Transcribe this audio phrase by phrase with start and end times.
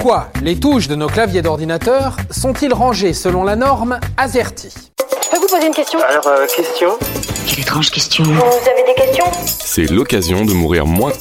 [0.00, 4.70] Pourquoi les touches de nos claviers d'ordinateur sont-ils rangées selon la norme AZERTY
[5.22, 6.98] Je peux vous poser une question Alors, euh, question
[7.46, 8.24] Quelle étrange question.
[8.24, 11.12] Vous avez des questions C'est l'occasion de mourir moins.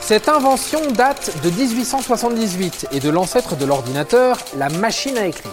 [0.00, 5.52] Cette invention date de 1878 et de l'ancêtre de l'ordinateur, la machine à écrire.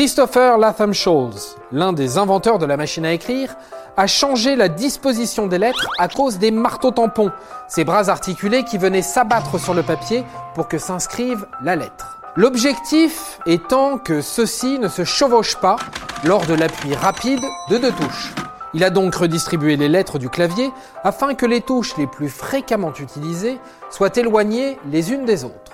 [0.00, 1.34] Christopher Latham Scholes,
[1.72, 3.54] l'un des inventeurs de la machine à écrire,
[3.98, 7.30] a changé la disposition des lettres à cause des marteaux tampons,
[7.68, 10.24] ces bras articulés qui venaient s'abattre sur le papier
[10.54, 12.18] pour que s'inscrive la lettre.
[12.34, 15.76] L'objectif étant que ceux-ci ne se chevauchent pas
[16.24, 18.32] lors de l'appui rapide de deux touches.
[18.72, 20.72] Il a donc redistribué les lettres du clavier
[21.04, 23.58] afin que les touches les plus fréquemment utilisées
[23.90, 25.72] soient éloignées les unes des autres.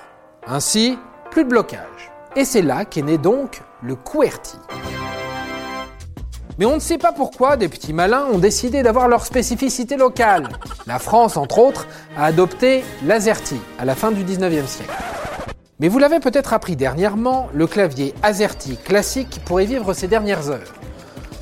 [0.48, 0.98] Ainsi,
[1.30, 2.10] plus de blocage.
[2.38, 4.58] Et c'est là qu'est né donc le QWERTY.
[6.58, 10.50] Mais on ne sait pas pourquoi des petits malins ont décidé d'avoir leur spécificité locale.
[10.86, 14.92] La France, entre autres, a adopté l'AZERTY à la fin du 19e siècle.
[15.80, 20.74] Mais vous l'avez peut-être appris dernièrement, le clavier AZERTY classique pourrait vivre ses dernières heures.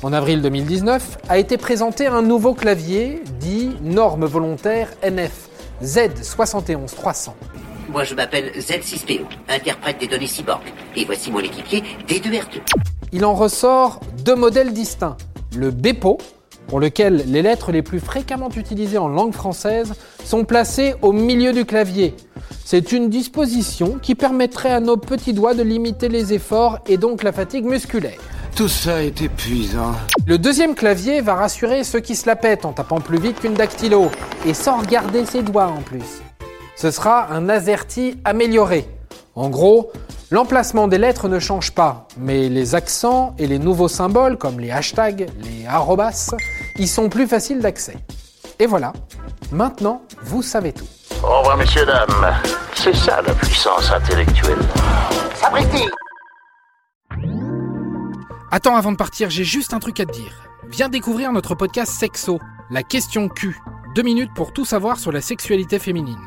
[0.01, 5.49] En avril 2019 a été présenté un nouveau clavier dit norme volontaire NF
[5.83, 7.31] Z71300.
[7.89, 10.61] Moi, je m'appelle Z6PO, interprète des données cyborg.
[10.95, 12.61] Et voici mon équipier, D2R2.
[13.11, 15.17] Il en ressort deux modèles distincts.
[15.55, 16.17] Le BEPO,
[16.67, 21.53] pour lequel les lettres les plus fréquemment utilisées en langue française sont placées au milieu
[21.53, 22.15] du clavier.
[22.65, 27.21] C'est une disposition qui permettrait à nos petits doigts de limiter les efforts et donc
[27.21, 28.19] la fatigue musculaire.
[28.55, 29.91] Tout ça est épuisant.
[30.25, 33.53] Le deuxième clavier va rassurer ceux qui se la pètent en tapant plus vite qu'une
[33.53, 34.09] dactylo
[34.45, 36.21] et sans regarder ses doigts en plus.
[36.75, 38.85] Ce sera un AZERTY amélioré.
[39.33, 39.91] En gros,
[40.29, 44.71] l'emplacement des lettres ne change pas, mais les accents et les nouveaux symboles comme les
[44.71, 46.35] hashtags, les arrobas,
[46.77, 47.95] y sont plus faciles d'accès.
[48.59, 48.91] Et voilà,
[49.51, 50.87] maintenant vous savez tout.
[51.23, 52.33] Au revoir, messieurs, dames.
[52.73, 54.59] C'est ça la puissance intellectuelle.
[55.35, 55.89] Sabriti
[58.51, 60.49] Attends, avant de partir, j'ai juste un truc à te dire.
[60.69, 62.39] Viens découvrir notre podcast Sexo,
[62.69, 63.57] la question Q.
[63.95, 66.19] Deux minutes pour tout savoir sur la sexualité féminine.